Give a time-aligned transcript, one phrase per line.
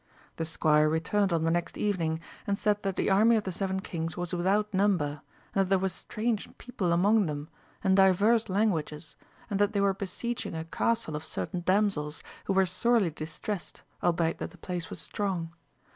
[0.37, 3.81] The squire returned on the next evening, and said that the army of the seven
[3.81, 5.21] kings was without number,
[5.53, 7.49] and that there were strange people among them,
[7.83, 9.15] and divers languages,
[9.47, 14.39] and that they were besieging a castle of certain damsels, who were sorely distressed, albeit
[14.39, 15.53] that the place was strong.